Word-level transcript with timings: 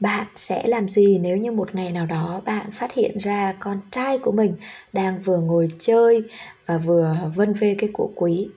bạn 0.00 0.26
sẽ 0.34 0.66
làm 0.66 0.88
gì 0.88 1.18
nếu 1.18 1.36
như 1.36 1.52
một 1.52 1.74
ngày 1.74 1.92
nào 1.92 2.06
đó 2.06 2.40
bạn 2.44 2.70
phát 2.70 2.92
hiện 2.92 3.18
ra 3.18 3.54
con 3.58 3.80
trai 3.90 4.18
của 4.18 4.32
mình 4.32 4.56
đang 4.92 5.20
vừa 5.20 5.38
ngồi 5.38 5.66
chơi 5.78 6.22
và 6.66 6.78
vừa 6.78 7.16
vân 7.34 7.52
vê 7.52 7.76
cái 7.78 7.90
của 7.92 8.10
quý? 8.14 8.48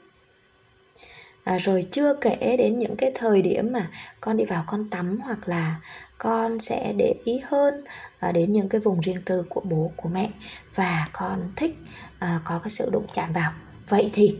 À, 1.43 1.57
rồi 1.57 1.83
chưa 1.91 2.13
kể 2.13 2.55
đến 2.57 2.79
những 2.79 2.95
cái 2.95 3.11
thời 3.15 3.41
điểm 3.41 3.71
mà 3.71 3.89
con 4.21 4.37
đi 4.37 4.45
vào 4.45 4.63
con 4.67 4.89
tắm 4.89 5.17
hoặc 5.23 5.49
là 5.49 5.75
con 6.17 6.59
sẽ 6.59 6.93
để 6.97 7.15
ý 7.23 7.41
hơn 7.47 7.73
à, 8.19 8.31
đến 8.31 8.53
những 8.53 8.69
cái 8.69 8.81
vùng 8.81 9.01
riêng 9.01 9.21
tư 9.25 9.45
của 9.49 9.61
bố 9.63 9.91
của 9.95 10.09
mẹ 10.09 10.29
và 10.75 11.07
con 11.11 11.51
thích 11.55 11.75
à, 12.19 12.39
có 12.43 12.59
cái 12.63 12.69
sự 12.69 12.89
đụng 12.91 13.05
chạm 13.13 13.33
vào. 13.33 13.51
Vậy 13.89 14.09
thì 14.13 14.37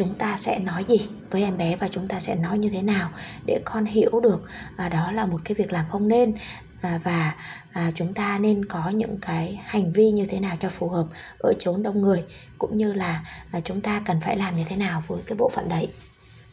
chúng 0.00 0.14
ta 0.14 0.36
sẽ 0.36 0.58
nói 0.58 0.84
gì 0.88 1.08
với 1.30 1.42
em 1.42 1.58
bé 1.58 1.76
và 1.76 1.88
chúng 1.88 2.08
ta 2.08 2.20
sẽ 2.20 2.34
nói 2.34 2.58
như 2.58 2.68
thế 2.68 2.82
nào 2.82 3.10
để 3.46 3.60
con 3.64 3.84
hiểu 3.84 4.20
được 4.20 4.40
à, 4.76 4.88
đó 4.88 5.12
là 5.12 5.26
một 5.26 5.40
cái 5.44 5.54
việc 5.54 5.72
làm 5.72 5.84
không 5.90 6.08
nên 6.08 6.34
à, 6.82 7.00
và 7.04 7.34
à, 7.72 7.90
chúng 7.94 8.14
ta 8.14 8.38
nên 8.38 8.64
có 8.64 8.88
những 8.88 9.18
cái 9.22 9.60
hành 9.64 9.92
vi 9.92 10.10
như 10.10 10.26
thế 10.30 10.40
nào 10.40 10.56
cho 10.60 10.68
phù 10.68 10.88
hợp 10.88 11.06
ở 11.38 11.52
chốn 11.58 11.82
đông 11.82 12.00
người 12.00 12.24
cũng 12.58 12.76
như 12.76 12.92
là 12.92 13.24
à, 13.52 13.60
chúng 13.60 13.80
ta 13.80 14.02
cần 14.06 14.20
phải 14.20 14.36
làm 14.36 14.56
như 14.56 14.64
thế 14.68 14.76
nào 14.76 15.02
với 15.06 15.22
cái 15.26 15.36
bộ 15.38 15.48
phận 15.54 15.68
đấy. 15.68 15.88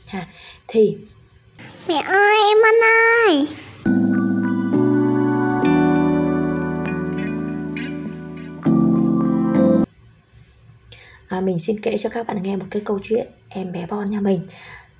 Ha 0.07 0.27
thì 0.67 0.97
mẹ 1.87 2.01
ơi 2.01 2.35
em 2.51 2.57
ăn 2.65 2.75
ơi! 3.27 3.47
À, 11.37 11.41
mình 11.41 11.59
xin 11.59 11.81
kể 11.81 11.97
cho 11.97 12.09
các 12.09 12.27
bạn 12.27 12.43
nghe 12.43 12.55
một 12.55 12.65
cái 12.71 12.81
câu 12.85 12.99
chuyện 13.03 13.27
em 13.49 13.71
bé 13.71 13.85
Bon 13.89 14.09
nhà 14.09 14.19
mình. 14.19 14.47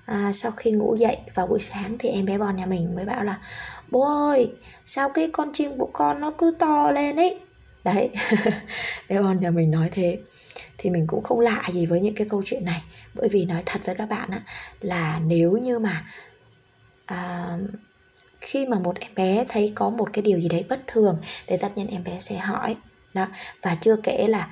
À, 0.05 0.32
sau 0.34 0.52
khi 0.52 0.72
ngủ 0.72 0.96
dậy 0.96 1.18
vào 1.34 1.48
buổi 1.48 1.60
sáng 1.60 1.98
thì 2.00 2.10
em 2.10 2.26
bé 2.26 2.38
Bon 2.38 2.55
nhà 2.55 2.66
mình 2.66 2.96
mới 2.96 3.05
bảo 3.05 3.23
là 3.23 3.38
bố 3.91 4.30
ơi 4.30 4.52
sao 4.86 5.10
cái 5.10 5.30
con 5.34 5.50
chim 5.54 5.72
của 5.77 5.90
con 5.94 6.22
nó 6.22 6.32
cứ 6.32 6.55
to 6.60 6.91
lên 6.91 7.16
ấy? 7.16 7.40
Đấy 7.84 8.10
bé 9.10 9.21
Bon 9.21 9.40
nhà 9.40 9.52
mình 9.52 9.71
nói 9.71 9.90
thế. 9.91 10.20
Thì 10.77 10.90
mình 10.90 11.08
cũng 11.08 11.24
không 11.24 11.40
lạ 11.40 11.63
gì 11.74 11.85
với 11.85 12.02
những 12.02 12.15
cái 12.15 12.27
câu 12.30 12.41
chuyện 12.46 12.65
này. 12.65 12.84
Bởi 13.13 13.30
vì 13.30 13.46
nói 13.46 13.63
thật 13.65 13.82
với 13.85 13.96
các 13.96 14.10
bạn 14.10 14.30
á 14.32 14.41
là 14.82 15.20
nếu 15.26 15.52
như 15.52 15.80
mà 15.80 16.05
à, 17.05 17.48
khi 18.40 18.65
mà 18.65 18.80
một 18.80 18.99
em 18.99 19.12
bé 19.15 19.46
thấy 19.49 19.71
có 19.76 19.90
một 19.90 20.10
cái 20.13 20.21
điều 20.21 20.40
gì 20.40 20.48
đấy 20.48 20.65
bất 20.70 20.80
thường 20.88 21.18
thì 21.48 21.58
tất 21.58 21.77
nhiên 21.77 21.88
em 21.88 22.04
bé 22.04 22.20
sẽ 22.20 22.38
hỏi. 22.38 22.76
Đó 23.13 23.27
và 23.62 23.76
chưa 23.82 23.96
kể 23.96 24.27
là 24.27 24.48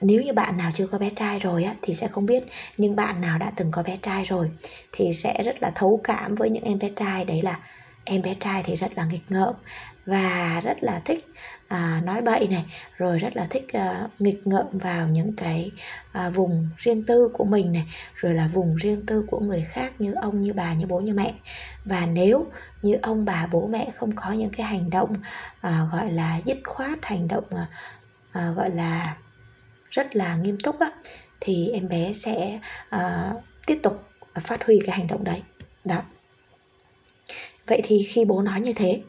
nếu 0.00 0.22
như 0.22 0.32
bạn 0.32 0.56
nào 0.56 0.70
chưa 0.74 0.86
có 0.86 0.98
bé 0.98 1.10
trai 1.10 1.38
rồi 1.38 1.64
á 1.64 1.74
thì 1.82 1.94
sẽ 1.94 2.08
không 2.08 2.26
biết 2.26 2.44
nhưng 2.78 2.96
bạn 2.96 3.20
nào 3.20 3.38
đã 3.38 3.52
từng 3.56 3.70
có 3.70 3.82
bé 3.82 3.96
trai 4.02 4.24
rồi 4.24 4.50
thì 4.92 5.12
sẽ 5.12 5.42
rất 5.42 5.62
là 5.62 5.72
thấu 5.74 6.00
cảm 6.04 6.34
với 6.34 6.50
những 6.50 6.64
em 6.64 6.78
bé 6.78 6.88
trai. 6.96 7.24
Đấy 7.24 7.42
là 7.42 7.58
em 8.04 8.22
bé 8.22 8.34
trai 8.40 8.62
thì 8.62 8.76
rất 8.76 8.92
là 8.96 9.04
nghịch 9.04 9.30
ngợm 9.30 9.54
và 10.06 10.60
rất 10.64 10.84
là 10.84 11.00
thích 11.04 11.26
à, 11.68 12.02
nói 12.04 12.22
bậy 12.22 12.48
này 12.48 12.64
rồi 12.96 13.18
rất 13.18 13.36
là 13.36 13.46
thích 13.50 13.72
à, 13.72 14.08
nghịch 14.18 14.46
ngợm 14.46 14.66
vào 14.72 15.08
những 15.08 15.32
cái 15.36 15.70
à, 16.12 16.30
vùng 16.30 16.68
riêng 16.78 17.02
tư 17.02 17.28
của 17.32 17.44
mình 17.44 17.72
này 17.72 17.86
rồi 18.14 18.34
là 18.34 18.48
vùng 18.52 18.76
riêng 18.76 19.06
tư 19.06 19.24
của 19.30 19.40
người 19.40 19.62
khác 19.62 19.92
như 19.98 20.14
ông 20.22 20.40
như 20.40 20.52
bà 20.52 20.74
như 20.74 20.86
bố 20.86 21.00
như 21.00 21.14
mẹ. 21.14 21.34
Và 21.84 22.06
nếu 22.06 22.46
như 22.82 22.98
ông 23.02 23.24
bà 23.24 23.46
bố 23.52 23.66
mẹ 23.66 23.90
không 23.94 24.12
có 24.12 24.32
những 24.32 24.50
cái 24.50 24.66
hành 24.66 24.90
động 24.90 25.14
à, 25.60 25.80
gọi 25.92 26.12
là 26.12 26.40
dứt 26.44 26.58
khoát 26.64 27.04
hành 27.04 27.28
động 27.28 27.44
à, 27.50 27.66
à, 28.32 28.50
gọi 28.56 28.70
là 28.70 29.16
rất 29.90 30.16
là 30.16 30.36
nghiêm 30.36 30.58
túc 30.60 30.80
á 30.80 30.90
thì 31.40 31.70
em 31.72 31.88
bé 31.88 32.12
sẽ 32.12 32.58
à, 32.88 33.32
tiếp 33.66 33.78
tục 33.82 34.04
phát 34.40 34.64
huy 34.64 34.80
cái 34.86 34.96
hành 34.96 35.06
động 35.06 35.24
đấy. 35.24 35.42
Đó. 35.84 36.02
Vậy 37.66 37.80
thì 37.84 38.02
khi 38.08 38.24
bố 38.24 38.42
nói 38.42 38.60
như 38.60 38.72
thế 38.72 39.02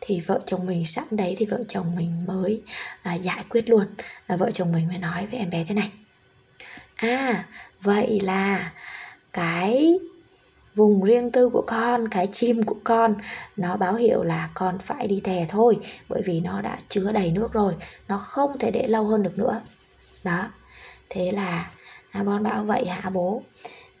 thì 0.00 0.20
vợ 0.20 0.40
chồng 0.46 0.66
mình 0.66 0.86
sẵn 0.86 1.04
đấy 1.10 1.34
thì 1.38 1.46
vợ 1.46 1.62
chồng 1.68 1.96
mình 1.96 2.24
mới 2.26 2.62
à, 3.02 3.14
giải 3.14 3.44
quyết 3.48 3.70
luôn. 3.70 3.86
À, 4.26 4.36
vợ 4.36 4.50
chồng 4.50 4.72
mình 4.72 4.88
mới 4.88 4.98
nói 4.98 5.26
với 5.30 5.40
em 5.40 5.50
bé 5.50 5.64
thế 5.68 5.74
này. 5.74 5.90
À 6.96 7.44
vậy 7.82 8.20
là 8.20 8.72
cái 9.32 9.98
vùng 10.74 11.04
riêng 11.04 11.30
tư 11.30 11.48
của 11.48 11.64
con 11.66 12.08
cái 12.08 12.26
chim 12.26 12.62
của 12.62 12.76
con 12.84 13.14
nó 13.56 13.76
báo 13.76 13.94
hiệu 13.94 14.22
là 14.22 14.50
con 14.54 14.78
phải 14.78 15.06
đi 15.06 15.20
thè 15.24 15.46
thôi 15.48 15.78
bởi 16.08 16.22
vì 16.24 16.40
nó 16.40 16.60
đã 16.60 16.78
chứa 16.88 17.12
đầy 17.12 17.32
nước 17.32 17.52
rồi 17.52 17.76
nó 18.08 18.18
không 18.18 18.58
thể 18.58 18.70
để 18.70 18.86
lâu 18.88 19.04
hơn 19.04 19.22
được 19.22 19.38
nữa 19.38 19.60
đó. 20.24 20.50
Thế 21.10 21.30
là 21.30 21.70
à, 22.10 22.22
bon 22.22 22.42
bảo 22.42 22.64
vậy 22.64 22.86
hả 22.86 23.10
bố? 23.10 23.42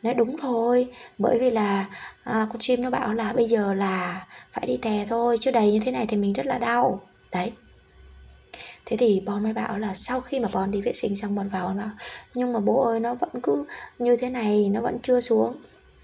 Nói 0.02 0.14
đúng 0.14 0.36
thôi 0.38 0.88
bởi 1.18 1.38
vì 1.38 1.50
là 1.50 1.86
à, 2.24 2.46
con 2.50 2.58
chim 2.58 2.82
nó 2.82 2.90
bảo 2.90 3.14
là 3.14 3.32
bây 3.32 3.44
giờ 3.44 3.74
là 3.74 4.26
phải 4.52 4.66
đi 4.66 4.76
tè 4.82 5.06
thôi 5.08 5.36
chứ 5.40 5.50
đầy 5.50 5.72
như 5.72 5.80
thế 5.84 5.92
này 5.92 6.06
thì 6.08 6.16
mình 6.16 6.32
rất 6.32 6.46
là 6.46 6.58
đau. 6.58 7.00
Đấy. 7.32 7.52
Thế 8.86 8.96
thì 8.96 9.22
bon 9.26 9.42
mới 9.42 9.52
bảo 9.52 9.78
là 9.78 9.94
sau 9.94 10.20
khi 10.20 10.40
mà 10.40 10.48
bon 10.52 10.70
đi 10.70 10.80
vệ 10.80 10.92
sinh 10.92 11.16
xong 11.16 11.34
bon 11.34 11.48
vào 11.48 11.68
bon 11.68 11.78
bảo 11.78 11.90
nhưng 12.34 12.52
mà 12.52 12.60
bố 12.60 12.82
ơi 12.82 13.00
nó 13.00 13.14
vẫn 13.14 13.30
cứ 13.42 13.64
như 13.98 14.16
thế 14.16 14.30
này 14.30 14.68
nó 14.72 14.80
vẫn 14.80 14.98
chưa 15.02 15.20
xuống. 15.20 15.56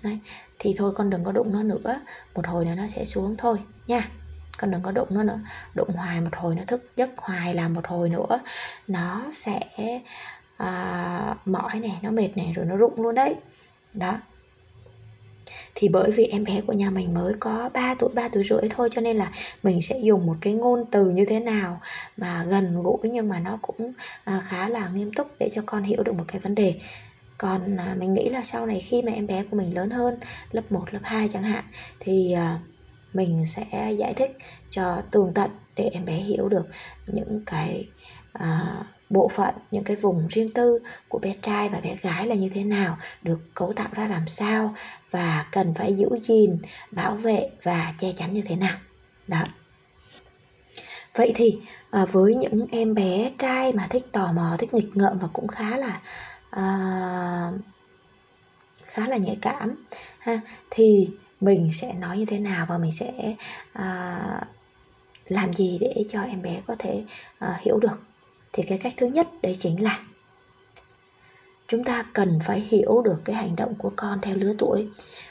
Đấy. 0.03 0.19
Thì 0.59 0.75
thôi 0.79 0.93
con 0.95 1.11
đừng 1.11 1.25
có 1.25 1.33
đụng 1.33 1.53
nó 1.53 1.63
nữa 1.63 2.01
một 2.35 2.47
hồi 2.47 2.65
nữa 2.65 2.75
nó 2.77 2.87
sẽ 2.87 3.05
xuống 3.05 3.35
thôi 3.39 3.59
nha 3.87 4.09
con 4.59 4.71
đừng 4.71 4.83
có 4.83 4.93
đụng 4.93 5.09
nó 5.11 5.23
nữa. 5.23 5.41
Đụng 5.75 5.89
hoài 5.95 6.21
một 6.21 6.37
hồi 6.37 6.55
nó 6.55 6.63
thức 6.67 6.91
giấc 6.97 7.11
hoài 7.17 7.55
làm 7.55 7.75
một 7.75 7.87
hồi 7.87 8.09
nữa. 8.09 8.41
Nó 8.89 9.23
sẽ 9.33 9.61
à, 10.57 11.35
mỏi 11.45 11.81
này 11.81 11.99
nó 12.03 12.11
mệt 12.11 12.37
này 12.37 12.53
rồi 12.55 12.67
nó 12.67 12.77
rụng 12.77 13.03
luôn 13.03 13.15
đấy. 13.15 13.35
Đó. 13.95 14.15
Thì 15.75 15.89
bởi 15.89 16.11
vì 16.11 16.25
em 16.25 16.45
bé 16.45 16.61
của 16.67 16.73
nhà 16.73 16.91
mình 16.91 17.15
mới 17.15 17.35
có 17.41 17.71
3 17.75 17.95
tuổi 17.99 18.11
3 18.15 18.29
tuổi 18.29 18.43
rưỡi 18.43 18.69
thôi 18.71 18.89
cho 18.93 19.01
nên 19.01 19.17
là 19.17 19.31
mình 19.63 19.83
sẽ 19.83 19.99
dùng 19.99 20.27
một 20.27 20.37
cái 20.41 20.53
ngôn 20.53 20.85
từ 20.91 21.11
như 21.11 21.25
thế 21.25 21.41
nào 21.41 21.81
mà 22.17 22.45
gần 22.49 22.83
gũi 22.83 22.99
nhưng 23.03 23.29
mà 23.29 23.39
nó 23.39 23.59
cũng 23.63 23.93
à, 24.25 24.41
khá 24.45 24.69
là 24.69 24.89
nghiêm 24.89 25.13
túc 25.13 25.29
để 25.39 25.49
cho 25.53 25.63
con 25.67 25.83
hiểu 25.83 26.03
được 26.03 26.13
một 26.13 26.25
cái 26.29 26.41
vấn 26.41 26.55
đề. 26.55 26.75
Còn 27.39 27.77
à, 27.77 27.95
mình 27.99 28.15
nghĩ 28.15 28.29
là 28.29 28.43
sau 28.43 28.67
này 28.67 28.81
khi 28.81 29.03
mà 29.03 29.13
em 29.13 29.27
bé 29.27 29.45
của 29.51 29.57
mình 29.57 29.75
lớn 29.75 29.91
hơn 29.91 30.19
lớp 30.51 30.63
1, 30.71 30.85
lớp 30.91 31.01
2 31.03 31.29
chẳng 31.29 31.43
hạn 31.43 31.65
thì 32.01 32.33
à, 32.33 32.59
mình 33.19 33.47
sẽ 33.47 33.93
giải 33.99 34.15
thích 34.15 34.37
cho 34.71 35.03
tường 35.11 35.33
tận 35.35 35.51
để 35.77 35.91
em 35.93 36.05
bé 36.05 36.13
hiểu 36.13 36.49
được 36.49 36.67
những 37.07 37.41
cái 37.47 37.89
à, 38.33 38.85
bộ 39.11 39.29
phận 39.29 39.55
những 39.71 39.85
cái 39.85 39.97
vùng 39.97 40.29
riêng 40.29 40.49
tư 40.49 40.79
của 41.09 41.19
bé 41.19 41.35
trai 41.43 41.69
và 41.69 41.81
bé 41.81 41.97
gái 42.03 42.27
là 42.27 42.35
như 42.35 42.49
thế 42.55 42.65
nào 42.65 42.99
được 43.23 43.41
cấu 43.55 43.73
tạo 43.73 43.89
ra 43.93 44.07
làm 44.07 44.27
sao 44.27 44.75
và 45.11 45.47
cần 45.53 45.75
phải 45.75 45.97
giữ 45.97 46.09
gìn 46.23 46.59
bảo 46.91 47.15
vệ 47.15 47.51
và 47.63 47.95
che 47.99 48.13
chắn 48.17 48.35
như 48.35 48.43
thế 48.47 48.57
nào. 48.57 48.77
Đó. 49.27 49.43
Vậy 51.15 51.33
thì 51.35 51.59
à, 51.91 52.05
với 52.05 52.35
những 52.35 52.67
em 52.71 52.95
bé 52.95 53.31
trai 53.39 53.73
mà 53.73 53.87
thích 53.91 54.05
tò 54.13 54.33
mò 54.33 54.57
thích 54.59 54.75
nghịch 54.75 54.97
ngợm 54.97 55.19
và 55.19 55.29
cũng 55.33 55.49
khá 55.49 55.77
là 55.77 56.01
à, 56.51 56.65
khá 58.85 59.09
là 59.09 59.17
nhạy 59.17 59.39
cảm 59.43 59.85
ha 60.19 60.41
thì 60.71 61.09
mình 61.41 61.71
sẽ 61.73 61.95
nói 61.95 62.19
như 62.19 62.25
thế 62.25 62.39
nào 62.39 62.67
và 62.69 62.79
mình 62.79 62.93
sẽ 62.93 63.35
à, 63.73 64.41
làm 65.29 65.55
gì 65.55 65.79
để 65.81 66.05
cho 66.09 66.23
em 66.23 66.43
bé 66.43 66.61
có 66.67 66.77
thể 66.79 67.05
à, 67.39 67.59
hiểu 67.61 67.79
được. 67.79 68.01
Thì 68.53 68.63
cái 68.63 68.79
cách 68.79 68.95
thứ 68.97 69.07
nhất 69.07 69.27
đấy 69.43 69.57
chính 69.59 69.83
là 69.83 70.01
chúng 71.69 71.85
ta 71.85 72.05
cần 72.13 72.39
phải 72.45 72.61
hiểu 72.61 73.03
được 73.03 73.21
cái 73.25 73.37
hành 73.37 73.57
động 73.57 73.75
của 73.75 73.93
con 73.97 74.19
theo 74.23 74.37
lứa 74.37 74.55
tuổi. 74.59 74.89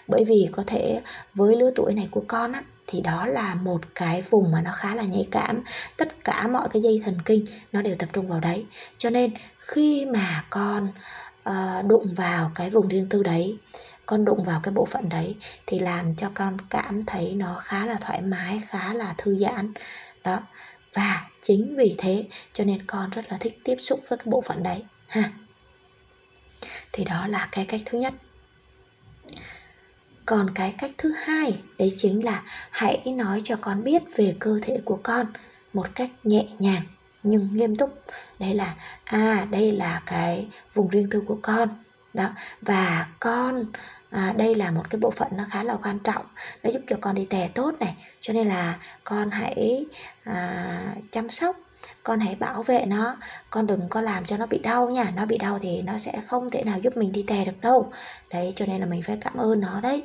Bởi 0.08 0.26
vì 0.26 0.50
có 0.52 0.64
thể 0.68 1.02
với 1.34 1.56
lứa 1.56 1.72
tuổi 1.76 1.94
này 1.94 2.08
của 2.12 2.24
con 2.28 2.52
á 2.52 2.64
thì 2.88 3.02
đó 3.02 3.26
là 3.26 3.56
một 3.56 3.82
cái 3.96 4.22
vùng 4.22 4.52
mà 4.52 4.62
nó 4.62 4.72
khá 4.72 4.96
là 4.96 5.04
nhạy 5.04 5.28
cảm. 5.32 5.64
Tất 5.98 6.24
cả 6.24 6.48
mọi 6.48 6.70
cái 6.70 6.82
dây 6.82 7.02
thần 7.06 7.18
kinh 7.26 7.46
nó 7.72 7.82
đều 7.82 7.96
tập 7.96 8.10
trung 8.14 8.28
vào 8.28 8.40
đấy. 8.40 8.66
Cho 8.98 9.10
nên 9.10 9.32
khi 9.58 10.06
mà 10.06 10.44
con 10.50 10.88
uh, 11.50 11.86
đụng 11.86 12.14
vào 12.14 12.52
cái 12.56 12.70
vùng 12.70 12.88
riêng 12.88 13.10
tư 13.10 13.24
đấy. 13.24 13.58
Con 14.06 14.26
đụng 14.26 14.44
vào 14.44 14.60
cái 14.64 14.74
bộ 14.74 14.86
phận 14.86 15.10
đấy 15.10 15.36
thì 15.66 15.80
làm 15.80 16.16
cho 16.16 16.32
con 16.34 16.58
cảm 16.70 17.02
thấy 17.06 17.34
nó 17.36 17.62
khá 17.64 17.86
là 17.86 17.96
thoải 18.02 18.22
mái 18.22 18.62
khá 18.68 18.94
là 18.94 19.16
thư 19.18 19.36
giãn. 19.36 19.74
Đó 20.24 20.40
và 20.94 21.28
chính 21.42 21.76
vì 21.78 21.96
thế 21.98 22.26
cho 22.54 22.64
nên 22.64 22.86
con 22.88 23.10
rất 23.10 23.32
là 23.32 23.38
thích 23.38 23.60
tiếp 23.64 23.76
xúc 23.80 24.00
với 24.10 24.18
cái 24.18 24.26
bộ 24.26 24.42
phận 24.42 24.64
đấy 24.64 24.84
ha. 25.08 25.32
Thì 26.92 27.04
đó 27.04 27.28
là 27.28 27.48
cái 27.52 27.66
cách 27.66 27.82
thứ 27.86 28.00
nhất. 28.00 28.14
Còn 30.26 30.50
cái 30.56 30.76
cách 30.78 30.92
thứ 30.98 31.14
hai 31.26 31.62
đấy 31.78 31.94
chính 31.98 32.26
là 32.26 32.44
hãy 32.72 33.04
nói 33.06 33.42
cho 33.44 33.56
con 33.62 33.84
biết 33.84 34.04
về 34.16 34.36
cơ 34.40 34.60
thể 34.62 34.80
của 34.86 35.00
con 35.04 35.26
một 35.74 35.88
cách 35.96 36.10
nhẹ 36.24 36.48
nhàng 36.60 36.84
nhưng 37.24 37.50
nghiêm 37.54 37.76
túc 37.76 38.02
đấy 38.40 38.54
là 38.54 38.76
à 39.04 39.48
đây 39.52 39.72
là 39.72 40.02
cái 40.06 40.48
vùng 40.74 40.88
riêng 40.88 41.08
tư 41.12 41.24
của 41.28 41.38
con. 41.42 41.70
Đó 42.14 42.30
và 42.62 43.08
con 43.20 43.66
à, 44.10 44.34
đây 44.38 44.56
là 44.56 44.72
một 44.72 44.84
cái 44.90 45.00
bộ 45.00 45.12
phận 45.12 45.28
nó 45.32 45.44
khá 45.50 45.64
là 45.64 45.78
quan 45.84 46.00
trọng 46.00 46.26
nó 46.64 46.70
giúp 46.70 46.82
cho 46.88 46.96
con 47.02 47.16
đi 47.16 47.26
tè 47.30 47.50
tốt 47.54 47.72
này. 47.80 47.96
Cho 48.20 48.34
nên 48.34 48.48
là 48.48 48.78
con 49.04 49.32
hãy 49.32 49.86
à, 50.24 50.96
chăm 51.12 51.30
sóc 51.30 51.56
con 52.04 52.20
hãy 52.20 52.36
bảo 52.36 52.64
vệ 52.64 52.86
nó. 52.86 53.18
Con 53.50 53.68
đừng 53.68 53.90
có 53.90 54.02
làm 54.02 54.26
cho 54.26 54.38
nó 54.38 54.46
bị 54.46 54.58
đau 54.58 54.90
nha. 54.90 55.14
Nó 55.16 55.26
bị 55.26 55.38
đau 55.38 55.60
thì 55.60 55.82
nó 55.82 55.98
sẽ 55.98 56.22
không 56.28 56.50
thể 56.50 56.64
nào 56.64 56.80
giúp 56.80 56.98
mình 56.98 57.12
đi 57.12 57.24
tè 57.28 57.46
được 57.46 57.62
đâu. 57.62 57.92
Đấy 58.30 58.54
cho 58.56 58.66
nên 58.66 58.80
là 58.80 58.86
mình 58.86 59.02
phải 59.02 59.18
cảm 59.22 59.34
ơn 59.38 59.60
nó 59.60 59.82
đấy 59.82 60.04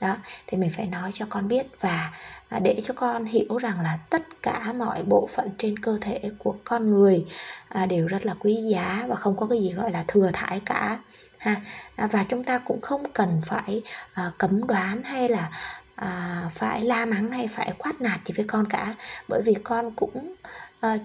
đó, 0.00 0.16
thì 0.46 0.58
mình 0.58 0.70
phải 0.76 0.86
nói 0.86 1.10
cho 1.14 1.26
con 1.28 1.48
biết 1.48 1.66
và 1.80 2.12
à, 2.48 2.58
để 2.58 2.80
cho 2.84 2.94
con 2.94 3.24
hiểu 3.24 3.58
rằng 3.58 3.80
là 3.80 3.98
tất 4.10 4.42
cả 4.42 4.72
mọi 4.72 5.02
bộ 5.02 5.28
phận 5.30 5.48
trên 5.58 5.78
cơ 5.78 5.98
thể 6.00 6.20
của 6.38 6.54
con 6.64 6.90
người 6.90 7.24
à, 7.68 7.86
đều 7.86 8.06
rất 8.06 8.26
là 8.26 8.34
quý 8.40 8.54
giá 8.54 9.04
và 9.08 9.16
không 9.16 9.36
có 9.36 9.46
cái 9.46 9.60
gì 9.60 9.70
gọi 9.70 9.92
là 9.92 10.04
thừa 10.08 10.30
thải 10.32 10.60
cả, 10.66 10.98
ha. 11.38 11.56
À, 11.96 12.06
và 12.06 12.24
chúng 12.28 12.44
ta 12.44 12.58
cũng 12.58 12.80
không 12.80 13.12
cần 13.12 13.40
phải 13.46 13.82
cấm 14.38 14.66
đoán 14.66 15.02
hay 15.02 15.28
là 15.28 15.50
phải 16.54 16.82
la 16.82 17.06
mắng 17.06 17.30
hay 17.30 17.48
phải 17.48 17.72
quát 17.78 18.00
nạt 18.00 18.20
gì 18.26 18.34
với 18.36 18.44
con 18.48 18.68
cả, 18.68 18.94
bởi 19.28 19.42
vì 19.42 19.54
con 19.54 19.90
cũng 19.96 20.34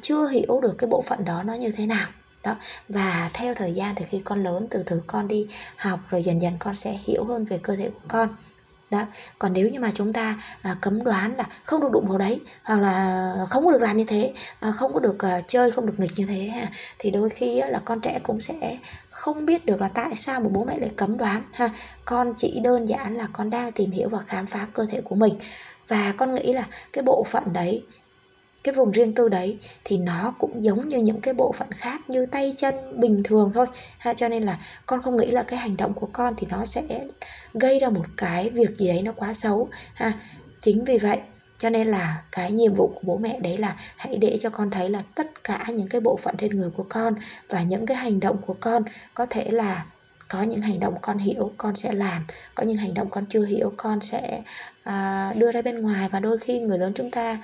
chưa 0.01 0.27
hiểu 0.27 0.59
được 0.61 0.75
cái 0.77 0.87
bộ 0.87 1.01
phận 1.01 1.25
đó 1.25 1.43
nó 1.43 1.53
như 1.53 1.71
thế 1.71 1.85
nào. 1.85 2.07
Đó, 2.43 2.55
và 2.89 3.29
theo 3.33 3.53
thời 3.53 3.73
gian 3.73 3.95
thì 3.95 4.05
khi 4.05 4.19
con 4.19 4.43
lớn, 4.43 4.67
từ 4.69 4.83
từ 4.83 5.03
con 5.07 5.27
đi 5.27 5.47
học, 5.75 5.99
rồi 6.09 6.23
dần 6.23 6.41
dần 6.41 6.53
con 6.59 6.75
sẽ 6.75 6.99
hiểu 7.03 7.25
hơn 7.25 7.45
về 7.45 7.57
cơ 7.57 7.75
thể 7.75 7.89
của 7.89 8.07
con 8.07 8.35
đó. 8.93 9.05
Còn 9.39 9.53
nếu 9.53 9.69
như 9.69 9.79
mà 9.79 9.91
chúng 9.93 10.13
ta 10.13 10.35
à, 10.61 10.75
cấm 10.81 11.03
đoán 11.03 11.37
là 11.37 11.43
không 11.63 11.81
được 11.81 11.91
đụng 11.91 12.05
vào 12.07 12.17
đấy 12.17 12.39
hoặc 12.63 12.79
là 12.79 13.35
không 13.49 13.65
có 13.65 13.71
được 13.71 13.81
làm 13.81 13.97
như 13.97 14.05
thế 14.07 14.33
à, 14.59 14.71
không 14.71 14.93
có 14.93 14.99
được 14.99 15.19
à, 15.19 15.41
chơi 15.47 15.71
không 15.71 15.85
được 15.85 15.99
nghịch 15.99 16.11
như 16.15 16.25
thế 16.25 16.43
ha 16.43 16.67
thì 16.99 17.11
đôi 17.11 17.29
khi 17.29 17.59
á, 17.59 17.67
là 17.67 17.81
con 17.85 17.99
trẻ 17.99 18.19
cũng 18.23 18.41
sẽ 18.41 18.77
không 19.09 19.45
biết 19.45 19.65
được 19.65 19.81
là 19.81 19.87
tại 19.87 20.15
sao 20.15 20.39
mà 20.39 20.47
bố 20.47 20.63
mẹ 20.63 20.77
lại 20.77 20.91
cấm 20.95 21.17
đoán 21.17 21.43
ha. 21.51 21.69
Con 22.05 22.33
chỉ 22.37 22.59
đơn 22.63 22.89
giản 22.89 23.15
là 23.15 23.27
con 23.33 23.49
đang 23.49 23.71
tìm 23.71 23.91
hiểu 23.91 24.09
và 24.09 24.19
khám 24.27 24.45
phá 24.45 24.67
cơ 24.73 24.85
thể 24.89 25.01
của 25.01 25.15
mình. 25.15 25.33
Và 25.87 26.13
con 26.17 26.33
nghĩ 26.33 26.53
là 26.53 26.65
cái 26.93 27.03
bộ 27.03 27.23
phận 27.27 27.43
đấy 27.53 27.83
cái 28.63 28.73
vùng 28.73 28.91
riêng 28.91 29.13
tư 29.13 29.29
đấy 29.29 29.57
thì 29.83 29.97
nó 29.97 30.33
cũng 30.39 30.63
giống 30.63 30.87
như 30.87 30.97
những 30.97 31.21
cái 31.21 31.33
bộ 31.33 31.51
phận 31.51 31.71
khác 31.71 32.09
như 32.09 32.25
tay 32.25 32.53
chân 32.57 32.75
bình 32.99 33.23
thường 33.23 33.51
thôi. 33.53 33.65
Ha 33.97 34.13
cho 34.13 34.29
nên 34.29 34.43
là 34.43 34.59
con 34.85 35.01
không 35.01 35.17
nghĩ 35.17 35.31
là 35.31 35.43
cái 35.43 35.59
hành 35.59 35.77
động 35.77 35.93
của 35.93 36.09
con 36.13 36.33
thì 36.37 36.47
nó 36.49 36.65
sẽ 36.65 36.83
gây 37.53 37.79
ra 37.79 37.89
một 37.89 38.05
cái 38.17 38.49
việc 38.49 38.77
gì 38.77 38.87
đấy 38.87 39.01
nó 39.01 39.11
quá 39.11 39.33
xấu. 39.33 39.67
Ha 39.93 40.13
chính 40.59 40.85
vì 40.85 40.97
vậy 40.97 41.17
cho 41.57 41.69
nên 41.69 41.87
là 41.87 42.23
cái 42.31 42.51
nhiệm 42.51 42.73
vụ 42.73 42.91
của 42.95 43.01
bố 43.03 43.17
mẹ 43.17 43.39
đấy 43.39 43.57
là 43.57 43.75
hãy 43.95 44.17
để 44.17 44.37
cho 44.41 44.49
con 44.49 44.69
thấy 44.71 44.89
là 44.89 45.03
tất 45.15 45.43
cả 45.43 45.65
những 45.69 45.87
cái 45.87 46.01
bộ 46.01 46.17
phận 46.17 46.35
trên 46.37 46.57
người 46.57 46.69
của 46.69 46.85
con 46.89 47.13
và 47.49 47.61
những 47.61 47.85
cái 47.85 47.97
hành 47.97 48.19
động 48.19 48.37
của 48.45 48.55
con 48.59 48.83
có 49.13 49.25
thể 49.25 49.47
là 49.51 49.85
có 50.27 50.43
những 50.43 50.61
hành 50.61 50.79
động 50.79 50.93
con 51.01 51.17
hiểu 51.17 51.51
con 51.57 51.75
sẽ 51.75 51.91
làm. 51.91 52.25
Có 52.55 52.63
những 52.63 52.77
hành 52.77 52.93
động 52.93 53.09
con 53.09 53.25
chưa 53.29 53.45
hiểu 53.45 53.73
con 53.77 54.01
sẽ 54.01 54.41
à, 54.83 55.33
đưa 55.37 55.51
ra 55.51 55.61
bên 55.61 55.81
ngoài 55.81 56.09
và 56.11 56.19
đôi 56.19 56.37
khi 56.37 56.59
người 56.59 56.77
lớn 56.77 56.91
chúng 56.95 57.11
ta 57.11 57.37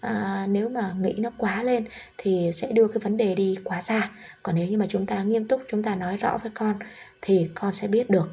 à, 0.00 0.46
nếu 0.48 0.68
mà 0.68 0.92
nghĩ 1.00 1.14
nó 1.18 1.30
quá 1.36 1.62
lên 1.62 1.84
thì 2.18 2.50
sẽ 2.52 2.68
đưa 2.72 2.88
cái 2.88 2.98
vấn 2.98 3.16
đề 3.16 3.34
đi 3.34 3.56
quá 3.64 3.80
xa. 3.80 4.10
Còn 4.42 4.54
nếu 4.54 4.68
như 4.68 4.78
mà 4.78 4.86
chúng 4.88 5.06
ta 5.06 5.22
nghiêm 5.22 5.48
túc 5.48 5.62
chúng 5.68 5.82
ta 5.82 5.94
nói 5.94 6.16
rõ 6.16 6.38
với 6.42 6.50
con 6.54 6.74
thì 7.22 7.48
con 7.54 7.74
sẽ 7.74 7.88
biết 7.88 8.10
được. 8.10 8.28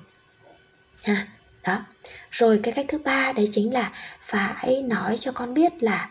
Ha 1.03 1.27
đó. 1.63 1.85
Rồi 2.31 2.59
cái 2.63 2.73
cách 2.73 2.85
thứ 2.89 2.97
ba 2.97 3.33
đấy 3.33 3.49
chính 3.51 3.73
là 3.73 3.91
phải 4.21 4.81
nói 4.81 5.17
cho 5.17 5.31
con 5.31 5.53
biết 5.53 5.83
là 5.83 6.09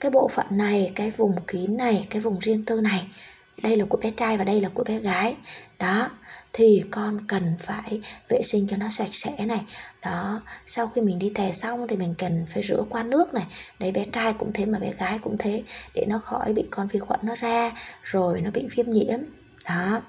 cái 0.00 0.10
bộ 0.10 0.28
phận 0.28 0.46
này 0.50 0.92
cái 0.94 1.10
vùng 1.10 1.36
kín 1.46 1.76
này 1.76 2.06
cái 2.10 2.22
vùng 2.22 2.38
riêng 2.38 2.64
tư 2.64 2.80
này 2.80 3.08
đây 3.62 3.76
là 3.76 3.84
của 3.88 3.96
bé 3.96 4.10
trai 4.10 4.36
và 4.36 4.44
đây 4.44 4.60
là 4.60 4.68
của 4.74 4.84
bé 4.84 4.98
gái. 4.98 5.36
Đó, 5.78 6.10
thì 6.52 6.82
con 6.90 7.26
cần 7.28 7.54
phải 7.60 8.00
vệ 8.28 8.42
sinh 8.42 8.66
cho 8.70 8.76
nó 8.76 8.88
sạch 8.90 9.14
sẽ 9.14 9.46
này. 9.46 9.60
Đó, 10.02 10.40
sau 10.66 10.86
khi 10.86 11.00
mình 11.00 11.18
đi 11.18 11.32
tè 11.34 11.52
xong 11.52 11.88
thì 11.88 11.96
mình 11.96 12.14
cần 12.18 12.46
phải 12.48 12.62
rửa 12.62 12.82
qua 12.90 13.02
nước 13.02 13.34
này. 13.34 13.46
Đấy, 13.78 13.92
bé 13.92 14.04
trai 14.12 14.32
cũng 14.32 14.52
thế 14.52 14.66
mà 14.66 14.78
bé 14.78 14.92
gái 14.98 15.18
cũng 15.18 15.36
thế. 15.38 15.62
Để 15.94 16.04
nó 16.08 16.18
khỏi 16.18 16.52
bị 16.52 16.64
con 16.70 16.86
vi 16.86 16.98
khuẩn 16.98 17.20
nó 17.22 17.34
ra, 17.34 17.72
rồi 18.02 18.40
nó 18.40 18.50
bị 18.50 18.66
viêm 18.76 18.90
nhiễm. 18.90 19.18
Đó, 19.64 20.00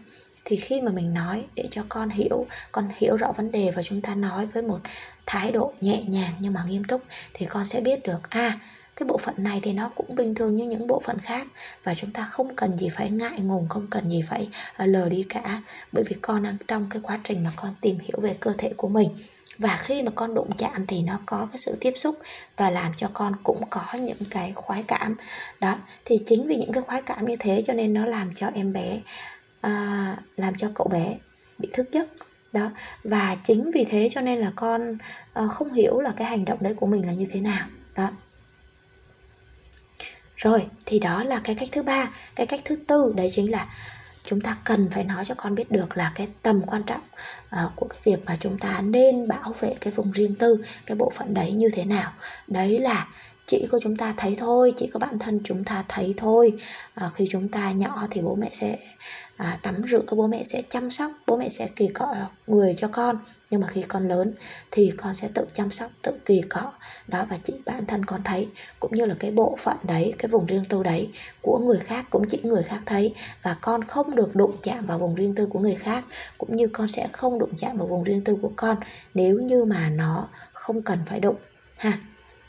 thì 0.46 0.56
khi 0.56 0.82
mà 0.82 0.92
mình 0.92 1.14
nói 1.14 1.46
để 1.56 1.68
cho 1.72 1.84
con 1.90 2.10
hiểu 2.10 2.46
con 2.72 2.90
hiểu 2.98 3.16
rõ 3.16 3.32
vấn 3.32 3.52
đề 3.52 3.72
và 3.72 3.84
chúng 3.84 4.02
ta 4.02 4.16
nói 4.16 4.46
với 4.46 4.64
một 4.64 4.80
thái 5.26 5.52
độ 5.52 5.74
nhẹ 5.82 6.04
nhàng 6.08 6.34
nhưng 6.40 6.54
mà 6.54 6.64
nghiêm 6.68 6.84
túc 6.84 7.02
thì 7.34 7.46
con 7.46 7.66
sẽ 7.66 7.82
biết 7.82 8.04
được 8.04 8.30
à 8.30 8.60
cái 8.96 9.08
bộ 9.08 9.18
phận 9.18 9.36
này 9.38 9.60
thì 9.64 9.74
nó 9.74 9.90
cũng 9.96 10.16
bình 10.16 10.36
thường 10.36 10.56
như 10.56 10.66
những 10.66 10.88
bộ 10.88 11.00
phận 11.00 11.20
khác. 11.20 11.48
Và 11.84 11.94
chúng 11.94 12.12
ta 12.12 12.24
không 12.24 12.56
cần 12.56 12.78
gì 12.78 12.90
phải 12.90 13.12
ngại 13.12 13.40
ngùng 13.40 13.70
không 13.70 13.88
cần 13.92 14.10
gì 14.10 14.22
phải 14.30 14.50
à, 14.76 14.86
lờ 14.86 15.10
đi 15.10 15.26
cả. 15.30 15.62
Bởi 15.92 16.04
vì 16.04 16.16
con 16.22 16.44
đang 16.44 16.58
trong 16.68 16.88
cái 16.90 17.02
quá 17.06 17.20
trình 17.24 17.44
mà 17.44 17.52
con 17.56 17.74
tìm 17.82 18.00
hiểu 18.00 18.20
về 18.22 18.36
cơ 18.40 18.54
thể 18.58 18.74
của 18.78 18.88
mình. 18.88 19.10
Và 19.58 19.78
khi 19.78 20.04
mà 20.04 20.12
con 20.16 20.34
đụng 20.34 20.50
chạm 20.58 20.86
thì 20.88 21.02
nó 21.02 21.20
có 21.26 21.48
cái 21.52 21.58
sự 21.58 21.78
tiếp 21.82 21.94
xúc 21.96 22.16
và 22.58 22.70
làm 22.70 22.92
cho 22.98 23.10
con 23.14 23.34
cũng 23.44 23.62
có 23.70 23.86
những 24.00 24.26
cái 24.30 24.52
khoái 24.56 24.84
cảm. 24.84 25.16
Đó 25.60 25.78
thì 26.06 26.20
chính 26.26 26.48
vì 26.48 26.56
những 26.56 26.72
cái 26.72 26.84
khoái 26.84 27.02
cảm 27.02 27.26
như 27.26 27.36
thế 27.40 27.64
cho 27.68 27.74
nên 27.74 27.94
nó 27.94 28.06
làm 28.06 28.32
cho 28.36 28.48
em 28.54 28.74
bé 28.74 29.00
à, 29.62 30.18
làm 30.38 30.56
cho 30.56 30.72
cậu 30.76 30.88
bé 30.88 31.18
bị 31.58 31.70
thức 31.74 31.90
giấc. 31.92 32.08
Đó 32.54 32.70
và 33.04 33.38
chính 33.44 33.72
vì 33.72 33.86
thế 33.90 34.08
cho 34.12 34.22
nên 34.22 34.40
là 34.40 34.52
con 34.56 34.98
à, 35.34 35.48
không 35.48 35.74
hiểu 35.74 36.00
là 36.00 36.14
cái 36.18 36.28
hành 36.28 36.46
động 36.46 36.58
đấy 36.62 36.74
của 36.74 36.86
mình 36.86 37.06
là 37.06 37.14
như 37.14 37.28
thế 37.30 37.40
nào. 37.40 37.68
Đó 37.96 38.10
rồi 40.46 40.66
thì 40.86 41.00
đó 41.00 41.24
là 41.24 41.42
cái 41.44 41.56
cách 41.56 41.70
thứ 41.72 41.84
ba. 41.84 42.10
Cái 42.36 42.46
cách 42.46 42.60
thứ 42.66 42.76
tư 42.88 43.14
đấy 43.16 43.28
chính 43.32 43.52
là 43.52 43.68
chúng 44.26 44.42
ta 44.42 44.58
cần 44.64 44.90
phải 44.92 45.04
nói 45.04 45.26
cho 45.26 45.36
con 45.38 45.56
biết 45.56 45.72
được 45.72 45.98
là 45.98 46.12
cái 46.16 46.28
tầm 46.42 46.62
quan 46.68 46.84
trọng 46.84 47.02
uh, 47.66 47.72
của 47.76 47.88
cái 47.88 48.00
việc 48.04 48.26
mà 48.26 48.38
chúng 48.40 48.58
ta 48.58 48.82
nên 48.82 49.28
bảo 49.28 49.54
vệ 49.60 49.76
cái 49.82 49.94
vùng 49.94 50.12
riêng 50.12 50.36
tư 50.36 50.58
cái 50.86 50.96
bộ 50.96 51.12
phận 51.16 51.34
đấy 51.34 51.52
như 51.52 51.70
thế 51.74 51.86
nào. 51.86 52.12
Đấy 52.48 52.80
là 52.80 53.08
chỉ 53.46 53.68
có 53.72 53.80
chúng 53.82 53.96
ta 53.96 54.14
thấy 54.18 54.36
thôi 54.40 54.74
chỉ 54.78 54.90
có 54.94 55.00
bản 55.00 55.20
thân 55.20 55.40
chúng 55.44 55.64
ta 55.64 55.84
thấy 55.88 56.14
thôi. 56.18 56.54
À, 56.96 57.10
khi 57.14 57.28
chúng 57.30 57.50
ta 57.50 57.72
nhỏ 57.72 58.08
thì 58.12 58.22
bố 58.22 58.36
mẹ 58.36 58.50
sẽ 58.54 58.78
à, 59.38 59.60
tắm 59.62 59.76
rửa 59.92 60.02
bố 60.12 60.28
mẹ 60.28 60.44
sẽ 60.44 60.62
chăm 60.70 60.92
sóc 60.92 61.12
bố 61.28 61.38
mẹ 61.38 61.50
sẽ 61.50 61.70
kỳ 61.76 61.88
cọ 61.88 62.16
người 62.48 62.74
cho 62.74 62.88
con. 62.88 63.18
Nhưng 63.50 63.62
mà 63.62 63.68
khi 63.68 63.82
con 63.82 64.08
lớn 64.08 64.34
thì 64.72 64.92
con 64.98 65.16
sẽ 65.16 65.30
tự 65.34 65.46
chăm 65.54 65.72
sóc 65.72 65.92
tự 66.02 66.12
kỳ 66.26 66.42
cọ. 66.42 66.72
Đó 67.08 67.26
và 67.30 67.38
chỉ 67.44 67.54
bản 67.66 67.86
thân 67.86 68.06
con 68.06 68.24
thấy 68.24 68.48
cũng 68.80 68.96
như 68.96 69.06
là 69.06 69.16
cái 69.20 69.32
bộ 69.32 69.58
phận 69.60 69.78
đấy 69.84 70.14
cái 70.18 70.30
vùng 70.30 70.46
riêng 70.46 70.66
tư 70.70 70.84
đấy 70.84 71.10
của 71.42 71.60
người 71.60 71.80
khác 71.80 72.06
cũng 72.10 72.26
chỉ 72.30 72.40
người 72.44 72.64
khác 72.64 72.80
thấy. 72.86 73.14
Và 73.44 73.56
con 73.62 73.84
không 73.84 74.16
được 74.16 74.36
đụng 74.36 74.58
chạm 74.64 74.86
vào 74.86 75.00
vùng 75.00 75.16
riêng 75.16 75.36
tư 75.36 75.46
của 75.46 75.60
người 75.60 75.76
khác 75.76 76.06
cũng 76.38 76.56
như 76.56 76.68
con 76.68 76.88
sẽ 76.88 77.08
không 77.12 77.40
đụng 77.40 77.54
chạm 77.58 77.78
vào 77.78 77.88
vùng 77.88 78.04
riêng 78.04 78.24
tư 78.24 78.38
của 78.42 78.52
con 78.56 78.78
nếu 79.14 79.40
như 79.40 79.66
mà 79.66 79.90
nó 79.90 80.28
không 80.54 80.82
cần 80.82 81.00
phải 81.06 81.20
đụng 81.20 81.36
ha 81.78 82.00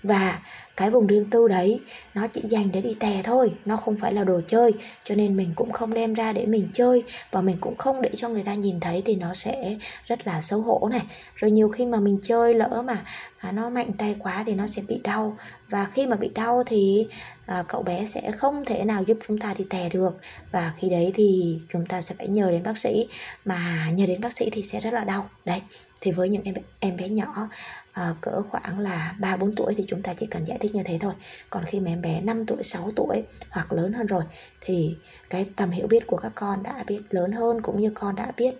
và 0.06 0.40
cái 0.76 0.90
vùng 0.90 1.06
riêng 1.06 1.30
tư 1.30 1.48
đấy 1.48 1.80
nó 2.14 2.26
chỉ 2.26 2.40
dành 2.44 2.68
để 2.72 2.80
đi 2.80 2.96
tè 3.00 3.20
thôi 3.24 3.52
nó 3.64 3.76
không 3.76 3.96
phải 3.96 4.12
là 4.12 4.24
đồ 4.24 4.40
chơi. 4.46 4.72
Cho 5.04 5.14
nên 5.14 5.36
mình 5.36 5.52
cũng 5.54 5.72
không 5.72 5.94
đem 5.94 6.14
ra 6.14 6.32
để 6.32 6.46
mình 6.46 6.68
chơi 6.72 7.02
và 7.30 7.40
mình 7.40 7.56
cũng 7.60 7.76
không 7.76 8.02
để 8.02 8.10
cho 8.16 8.28
người 8.28 8.42
ta 8.42 8.54
nhìn 8.54 8.80
thấy 8.80 9.02
thì 9.04 9.16
nó 9.16 9.34
sẽ 9.34 9.76
rất 10.06 10.26
là 10.26 10.40
xấu 10.40 10.60
hổ 10.60 10.88
này. 10.90 11.02
Rồi 11.36 11.50
nhiều 11.50 11.68
khi 11.68 11.86
mà 11.86 12.00
mình 12.00 12.18
chơi 12.22 12.54
lỡ 12.54 12.82
mà 12.86 13.04
à, 13.38 13.52
nó 13.52 13.70
mạnh 13.70 13.92
tay 13.98 14.16
quá 14.18 14.42
thì 14.46 14.54
nó 14.54 14.66
sẽ 14.66 14.82
bị 14.88 15.00
đau. 15.04 15.36
Và 15.68 15.86
khi 15.92 16.06
mà 16.06 16.16
bị 16.16 16.30
đau 16.34 16.62
thì 16.66 17.06
à, 17.46 17.64
cậu 17.68 17.82
bé 17.82 18.06
sẽ 18.06 18.30
không 18.30 18.64
thể 18.64 18.84
nào 18.84 19.02
giúp 19.02 19.18
chúng 19.28 19.38
ta 19.38 19.54
đi 19.58 19.64
tè 19.70 19.88
được. 19.88 20.18
Và 20.52 20.72
khi 20.76 20.88
đấy 20.88 21.12
thì 21.14 21.58
chúng 21.72 21.86
ta 21.86 22.00
sẽ 22.00 22.14
phải 22.18 22.28
nhờ 22.28 22.50
đến 22.50 22.62
bác 22.62 22.78
sĩ. 22.78 23.08
Mà 23.44 23.90
nhờ 23.94 24.06
đến 24.06 24.20
bác 24.20 24.32
sĩ 24.32 24.50
thì 24.50 24.62
sẽ 24.62 24.80
rất 24.80 24.94
là 24.94 25.04
đau. 25.04 25.28
Đấy 25.44 25.60
thì 26.06 26.12
với 26.12 26.28
những 26.28 26.42
em 26.44 26.54
em 26.80 26.96
bé 26.96 27.08
nhỏ 27.08 27.48
à, 27.92 28.14
cỡ 28.20 28.42
khoảng 28.42 28.78
là 28.78 29.14
3 29.18 29.36
4 29.36 29.54
tuổi 29.54 29.74
thì 29.76 29.84
chúng 29.88 30.02
ta 30.02 30.14
chỉ 30.14 30.26
cần 30.26 30.44
giải 30.44 30.58
thích 30.60 30.74
như 30.74 30.82
thế 30.82 30.98
thôi. 31.00 31.12
Còn 31.50 31.64
khi 31.64 31.80
mà 31.80 31.90
em 31.90 32.02
bé 32.02 32.20
5 32.20 32.46
tuổi, 32.46 32.62
6 32.62 32.92
tuổi 32.96 33.22
hoặc 33.50 33.72
lớn 33.72 33.92
hơn 33.92 34.06
rồi 34.06 34.24
thì 34.60 34.96
cái 35.30 35.46
tầm 35.56 35.70
hiểu 35.70 35.86
biết 35.86 36.06
của 36.06 36.16
các 36.16 36.32
con 36.34 36.62
đã 36.62 36.84
biết 36.86 37.00
lớn 37.10 37.32
hơn 37.32 37.62
cũng 37.62 37.80
như 37.80 37.92
con 37.94 38.16
đã 38.16 38.32
biết 38.36 38.54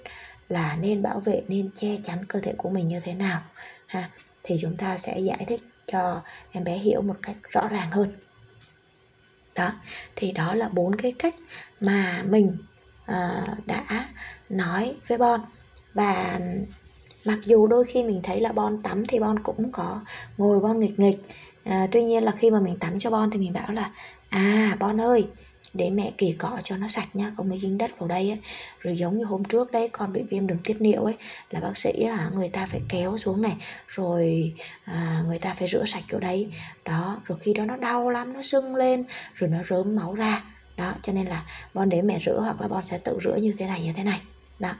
là 0.48 0.76
nên 0.80 1.02
bảo 1.02 1.20
vệ 1.20 1.42
nên 1.48 1.70
che 1.76 1.96
chắn 2.02 2.24
cơ 2.24 2.40
thể 2.40 2.54
của 2.56 2.70
mình 2.70 2.88
như 2.88 3.00
thế 3.00 3.14
nào 3.14 3.42
ha. 3.86 4.10
Thì 4.42 4.56
chúng 4.60 4.76
ta 4.76 4.96
sẽ 4.96 5.18
giải 5.18 5.44
thích 5.48 5.60
cho 5.86 6.22
em 6.52 6.64
bé 6.64 6.74
hiểu 6.74 7.02
một 7.02 7.16
cách 7.22 7.36
rõ 7.50 7.68
ràng 7.68 7.90
hơn. 7.90 8.12
Đó 9.54 9.72
thì 10.16 10.32
đó 10.32 10.54
là 10.54 10.68
bốn 10.68 10.96
cái 10.96 11.14
cách 11.18 11.34
mà 11.80 12.22
mình 12.28 12.56
uh, 13.10 13.66
đã 13.66 14.08
nói 14.48 14.94
với 15.08 15.18
bon. 15.18 15.40
Và 15.94 16.40
mặc 17.26 17.38
dù 17.44 17.66
đôi 17.66 17.84
khi 17.84 18.02
mình 18.02 18.20
thấy 18.22 18.40
là 18.40 18.52
bon 18.52 18.82
tắm 18.82 19.06
thì 19.06 19.18
bon 19.18 19.38
cũng 19.38 19.72
có 19.72 20.00
ngồi 20.38 20.60
bon 20.60 20.80
nghịch 20.80 20.98
nghịch. 20.98 21.18
À, 21.64 21.86
tuy 21.92 22.04
nhiên 22.04 22.24
là 22.24 22.32
khi 22.32 22.50
mà 22.50 22.60
mình 22.60 22.76
tắm 22.76 22.98
cho 22.98 23.10
bon 23.10 23.30
thì 23.30 23.38
mình 23.38 23.52
bảo 23.52 23.72
là 23.72 23.90
à 24.28 24.76
bon 24.80 25.00
ơi 25.00 25.26
để 25.74 25.90
mẹ 25.90 26.12
kỳ 26.18 26.32
cọ 26.32 26.58
cho 26.64 26.76
nó 26.76 26.88
sạch 26.88 27.08
nhá 27.14 27.32
không 27.36 27.48
nó 27.48 27.56
dính 27.56 27.78
đất 27.78 27.98
vào 27.98 28.08
đây 28.08 28.30
ấy. 28.30 28.38
rồi 28.80 28.96
giống 28.96 29.18
như 29.18 29.24
hôm 29.24 29.44
trước 29.44 29.72
đấy 29.72 29.88
con 29.92 30.12
bị 30.12 30.22
viêm 30.30 30.46
đường 30.46 30.58
tiết 30.64 30.80
niệu 30.80 31.04
ấy 31.04 31.14
là 31.50 31.60
bác 31.60 31.76
sĩ 31.76 32.02
à, 32.02 32.30
người 32.34 32.48
ta 32.48 32.66
phải 32.66 32.80
kéo 32.88 33.18
xuống 33.18 33.42
này 33.42 33.56
rồi 33.88 34.54
à, 34.84 35.24
người 35.26 35.38
ta 35.38 35.54
phải 35.54 35.68
rửa 35.68 35.84
sạch 35.84 36.02
chỗ 36.10 36.18
đấy. 36.18 36.48
Đó 36.84 37.20
rồi 37.26 37.38
khi 37.40 37.54
đó 37.54 37.64
nó 37.64 37.76
đau 37.76 38.10
lắm 38.10 38.32
nó 38.32 38.42
sưng 38.42 38.76
lên 38.76 39.04
rồi 39.34 39.50
nó 39.50 39.58
rớm 39.70 39.96
máu 39.96 40.14
ra. 40.14 40.44
Đó 40.76 40.94
cho 41.02 41.12
nên 41.12 41.26
là 41.26 41.44
bon 41.74 41.88
để 41.88 42.02
mẹ 42.02 42.18
rửa 42.26 42.40
hoặc 42.40 42.60
là 42.60 42.68
bon 42.68 42.86
sẽ 42.86 42.98
tự 42.98 43.18
rửa 43.24 43.36
như 43.36 43.54
thế 43.58 43.66
này 43.66 43.82
như 43.82 43.92
thế 43.96 44.02
này. 44.02 44.20
Đó 44.58 44.72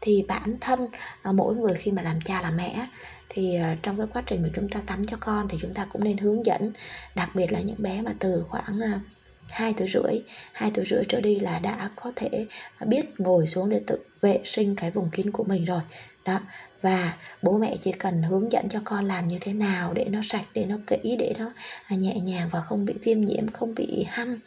thì 0.00 0.24
bản 0.28 0.56
thân 0.60 0.88
à, 1.22 1.32
mỗi 1.32 1.54
người 1.54 1.74
khi 1.74 1.90
mà 1.90 2.02
làm 2.02 2.20
cha 2.24 2.42
làm 2.42 2.56
mẹ 2.56 2.86
thì 3.28 3.56
à, 3.56 3.76
trong 3.82 3.96
cái 3.96 4.06
quá 4.12 4.22
trình 4.26 4.42
mà 4.42 4.48
chúng 4.54 4.68
ta 4.68 4.80
tắm 4.86 5.04
cho 5.04 5.16
con 5.20 5.48
thì 5.48 5.58
chúng 5.60 5.74
ta 5.74 5.86
cũng 5.92 6.04
nên 6.04 6.16
hướng 6.16 6.46
dẫn. 6.46 6.72
Đặc 7.14 7.30
biệt 7.34 7.52
là 7.52 7.60
những 7.60 7.82
bé 7.82 8.02
mà 8.02 8.12
từ 8.18 8.44
khoảng 8.48 8.80
à, 8.80 9.00
2 9.48 9.74
tuổi 9.76 9.88
rưỡi 9.88 10.20
2 10.52 10.70
tuổi 10.74 10.84
rưỡi 10.90 11.02
trở 11.08 11.20
đi 11.20 11.40
là 11.40 11.58
đã 11.58 11.90
có 11.96 12.12
thể 12.16 12.46
biết 12.86 13.20
ngồi 13.20 13.46
xuống 13.46 13.70
để 13.70 13.80
tự 13.86 13.98
vệ 14.20 14.40
sinh 14.44 14.74
cái 14.76 14.90
vùng 14.90 15.10
kín 15.10 15.30
của 15.30 15.44
mình 15.44 15.64
rồi. 15.64 15.80
Đó, 16.24 16.40
và 16.82 17.16
bố 17.42 17.58
mẹ 17.58 17.76
chỉ 17.80 17.92
cần 17.92 18.22
hướng 18.22 18.52
dẫn 18.52 18.68
cho 18.68 18.80
con 18.84 19.04
làm 19.04 19.26
như 19.26 19.38
thế 19.40 19.52
nào 19.52 19.92
để 19.94 20.04
nó 20.04 20.20
sạch, 20.22 20.44
để 20.54 20.64
nó 20.64 20.76
kỹ, 20.86 21.16
để 21.18 21.34
nó 21.38 21.50
nhẹ 21.88 22.14
nhàng 22.14 22.48
và 22.52 22.60
không 22.60 22.84
bị 22.84 22.94
viêm 23.02 23.20
nhiễm, 23.20 23.48
không 23.48 23.74
bị 23.74 24.04
hăm 24.08 24.38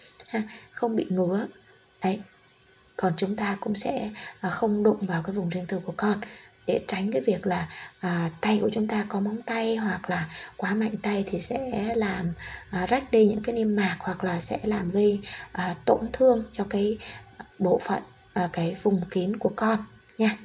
không 0.72 0.96
bị 0.96 1.06
ngứa. 1.10 1.48
Đấy 2.04 2.20
còn 2.98 3.14
chúng 3.18 3.36
ta 3.36 3.58
cũng 3.60 3.76
sẽ 3.76 4.10
à, 4.40 4.50
không 4.50 4.84
đụng 4.84 5.06
vào 5.06 5.24
cái 5.24 5.36
vùng 5.36 5.50
riêng 5.50 5.66
tư 5.68 5.80
của 5.86 5.94
con. 5.98 6.18
Để 6.68 6.82
tránh 6.88 7.12
cái 7.12 7.22
việc 7.22 7.48
là 7.48 7.68
à, 8.00 8.30
tay 8.42 8.60
của 8.62 8.70
chúng 8.74 8.88
ta 8.88 9.06
có 9.10 9.20
móng 9.20 9.42
tay 9.46 9.76
hoặc 9.76 10.10
là 10.10 10.30
quá 10.58 10.74
mạnh 10.74 10.96
tay 11.02 11.24
thì 11.28 11.40
sẽ 11.40 11.94
làm 11.96 12.34
à, 12.70 12.86
rách 12.86 13.12
đi 13.12 13.26
những 13.26 13.42
cái 13.44 13.56
niêm 13.56 13.76
mạc 13.76 13.98
hoặc 14.00 14.24
là 14.24 14.40
sẽ 14.40 14.60
làm 14.64 14.92
gây 14.92 15.20
à, 15.52 15.76
tổn 15.86 16.10
thương 16.14 16.44
cho 16.52 16.64
cái 16.70 16.98
bộ 17.60 17.82
phận 17.84 18.04
à, 18.34 18.50
cái 18.54 18.76
vùng 18.84 19.02
kín 19.12 19.38
của 19.38 19.52
con 19.56 19.80
nha 20.18 20.38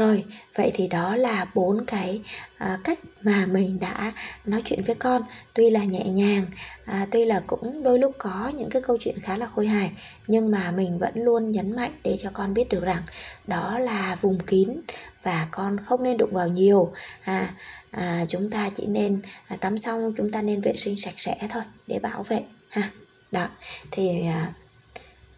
rồi 0.00 0.24
vậy 0.54 0.70
thì 0.74 0.86
đó 0.86 1.16
là 1.16 1.46
bốn 1.54 1.84
cái 1.86 2.20
à, 2.58 2.78
cách 2.84 2.98
mà 3.22 3.46
mình 3.46 3.80
đã 3.80 4.12
nói 4.44 4.62
chuyện 4.64 4.82
với 4.84 4.94
con. 4.94 5.22
Tuy 5.54 5.70
là 5.70 5.84
nhẹ 5.84 6.04
nhàng 6.04 6.46
à, 6.84 7.06
tuy 7.10 7.24
là 7.24 7.42
cũng 7.46 7.82
đôi 7.82 7.98
lúc 7.98 8.14
có 8.18 8.52
những 8.56 8.70
cái 8.70 8.82
câu 8.82 8.96
chuyện 9.00 9.20
khá 9.20 9.36
là 9.36 9.46
khôi 9.46 9.66
hài 9.66 9.92
nhưng 10.26 10.50
mà 10.50 10.70
mình 10.70 10.98
vẫn 10.98 11.12
luôn 11.14 11.50
nhấn 11.50 11.76
mạnh 11.76 11.92
để 12.02 12.16
cho 12.20 12.30
con 12.32 12.54
biết 12.54 12.68
được 12.68 12.84
rằng 12.84 13.02
đó 13.46 13.78
là 13.78 14.16
vùng 14.20 14.38
kín 14.38 14.80
và 15.22 15.48
con 15.50 15.76
không 15.78 16.02
nên 16.02 16.16
đụng 16.16 16.32
vào 16.32 16.48
nhiều. 16.48 16.92
À, 17.22 17.54
à, 17.90 18.24
chúng 18.28 18.50
ta 18.50 18.70
chỉ 18.74 18.86
nên 18.86 19.22
à, 19.46 19.56
tắm 19.56 19.78
xong 19.78 20.14
chúng 20.16 20.30
ta 20.30 20.42
nên 20.42 20.60
vệ 20.60 20.76
sinh 20.76 20.96
sạch 20.96 21.14
sẽ 21.16 21.36
thôi 21.50 21.62
để 21.86 21.98
bảo 21.98 22.22
vệ 22.22 22.40
ha. 22.68 22.90
Đó 23.32 23.48
thì 23.90 24.26
à, 24.26 24.52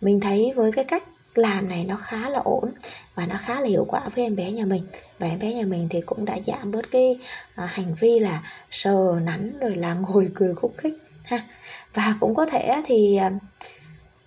mình 0.01 0.21
thấy 0.21 0.53
với 0.57 0.73
cái 0.73 0.85
cách 0.85 1.05
làm 1.35 1.69
này 1.69 1.85
nó 1.85 1.97
khá 1.97 2.31
là 2.31 2.39
ổn 2.45 2.73
và 3.15 3.27
nó 3.27 3.37
khá 3.41 3.61
là 3.61 3.69
hiệu 3.69 3.85
quả 3.89 4.01
với 4.15 4.25
em 4.25 4.37
bé 4.37 4.53
nhà 4.53 4.65
mình. 4.65 4.83
Và 5.19 5.27
em 5.27 5.39
bé 5.39 5.55
nhà 5.55 5.65
mình 5.65 5.89
thì 5.91 6.01
cũng 6.01 6.25
đã 6.25 6.39
giảm 6.47 6.71
bớt 6.71 6.91
cái 6.91 7.19
à, 7.55 7.67
hành 7.67 7.95
vi 7.95 8.19
là 8.19 8.43
sờ 8.71 9.21
nắn 9.23 9.59
rồi 9.61 9.77
là 9.77 9.95
ngồi 9.95 10.31
cười 10.35 10.55
khúc 10.55 10.75
khích 10.77 10.95
ha. 11.25 11.47
Và 11.95 12.15
cũng 12.21 12.35
có 12.35 12.47
thể 12.47 12.83
thì 12.87 13.17
à, 13.17 13.31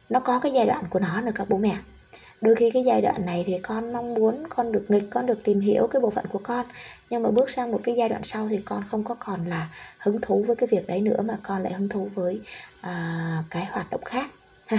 nó 0.10 0.20
có 0.20 0.40
cái 0.40 0.52
giai 0.52 0.66
đoạn 0.66 0.84
của 0.90 1.00
nó 1.00 1.22
nữa 1.22 1.32
các 1.36 1.50
bố 1.50 1.58
mẹ. 1.58 1.78
Đôi 2.42 2.56
khi 2.56 2.72
cái 2.74 2.84
giai 2.84 3.02
đoạn 3.02 3.26
này 3.26 3.44
thì 3.48 3.58
con 3.58 3.94
mong 3.94 4.14
muốn 4.14 4.44
con 4.50 4.72
được 4.72 4.86
nghịch 4.90 5.08
con 5.10 5.26
được 5.26 5.44
tìm 5.44 5.60
hiểu 5.60 5.88
cái 5.88 6.00
bộ 6.00 6.10
phận 6.10 6.26
của 6.26 6.40
con. 6.44 6.66
Nhưng 7.10 7.24
mà 7.24 7.32
bước 7.32 7.50
sang 7.50 7.72
một 7.72 7.82
cái 7.84 7.96
giai 7.98 8.10
đoạn 8.10 8.24
sau 8.24 8.48
thì 8.48 8.60
con 8.66 8.84
không 8.88 9.04
có 9.04 9.16
còn 9.20 9.46
là 9.46 9.70
hứng 9.98 10.22
thú 10.22 10.44
với 10.48 10.56
cái 10.56 10.68
việc 10.72 10.88
đấy 10.88 11.02
nữa 11.02 11.22
mà 11.22 11.38
con 11.44 11.64
lại 11.64 11.74
hứng 11.74 11.90
thú 11.90 12.10
với 12.16 12.42
à, 12.82 13.44
cái 13.50 13.66
hoạt 13.66 13.90
động 13.90 14.04
khác 14.06 14.32
ha 14.68 14.78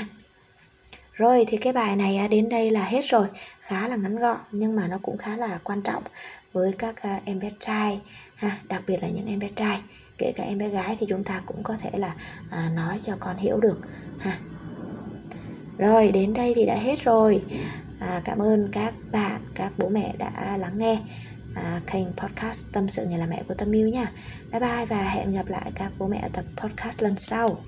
rồi 1.16 1.44
thì 1.48 1.56
cái 1.56 1.72
bài 1.72 1.96
này 1.96 2.16
à, 2.16 2.28
đến 2.28 2.48
đây 2.48 2.70
là 2.70 2.84
hết 2.84 3.04
rồi 3.08 3.26
khá 3.60 3.88
là 3.88 3.96
ngắn 3.96 4.16
gọn 4.16 4.38
nhưng 4.52 4.76
mà 4.76 4.88
nó 4.88 4.98
cũng 5.02 5.16
khá 5.16 5.36
là 5.36 5.58
quan 5.64 5.82
trọng 5.82 6.02
với 6.52 6.72
các 6.78 7.02
à, 7.02 7.20
em 7.24 7.40
bé 7.40 7.50
trai 7.58 8.00
ha 8.34 8.58
đặc 8.68 8.82
biệt 8.86 9.02
là 9.02 9.08
những 9.08 9.26
em 9.26 9.38
bé 9.38 9.48
trai. 9.56 9.80
Kể 10.18 10.32
cả 10.36 10.44
em 10.44 10.58
bé 10.58 10.68
gái 10.68 10.96
thì 11.00 11.06
chúng 11.08 11.24
ta 11.24 11.42
cũng 11.46 11.62
có 11.62 11.76
thể 11.80 11.98
là 11.98 12.14
à, 12.50 12.70
nói 12.76 12.98
cho 13.02 13.16
con 13.20 13.36
hiểu 13.36 13.60
được 13.60 13.78
ha. 14.18 14.38
Rồi 15.78 16.12
đến 16.12 16.34
đây 16.34 16.52
thì 16.56 16.66
đã 16.66 16.74
hết 16.74 17.04
rồi. 17.04 17.42
À, 18.00 18.20
cảm 18.24 18.38
ơn 18.38 18.68
các 18.72 18.94
bạn 19.12 19.40
các 19.54 19.72
bố 19.78 19.88
mẹ 19.88 20.14
đã 20.18 20.56
lắng 20.60 20.78
nghe 20.78 20.98
à, 21.54 21.80
kênh 21.92 22.06
podcast 22.16 22.66
tâm 22.72 22.88
sự 22.88 23.06
nhà 23.06 23.16
là 23.16 23.26
mẹ 23.26 23.42
của 23.48 23.54
tâm 23.54 23.72
yêu 23.72 23.88
nha. 23.88 24.12
Bye 24.52 24.60
bye 24.60 24.86
và 24.86 25.02
hẹn 25.02 25.32
gặp 25.32 25.48
lại 25.48 25.72
các 25.74 25.92
bố 25.98 26.06
mẹ 26.06 26.18
ở 26.22 26.28
tập 26.32 26.44
podcast 26.56 27.02
lần 27.02 27.16
sau. 27.16 27.58